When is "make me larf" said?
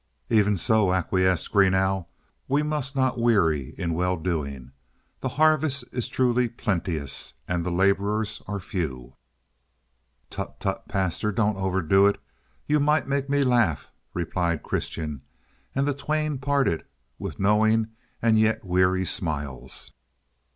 13.07-13.91